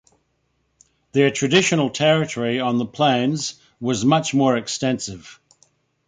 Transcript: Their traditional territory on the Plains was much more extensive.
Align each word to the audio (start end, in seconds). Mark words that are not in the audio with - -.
Their 1.11 1.29
traditional 1.29 1.91
territory 1.91 2.59
on 2.59 2.79
the 2.79 2.87
Plains 2.87 3.61
was 3.79 4.03
much 4.03 4.33
more 4.33 4.57
extensive. 4.57 5.39